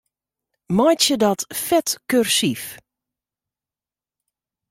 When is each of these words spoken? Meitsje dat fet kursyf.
Meitsje 0.75 1.15
dat 1.23 1.41
fet 1.65 1.89
kursyf. 2.09 2.65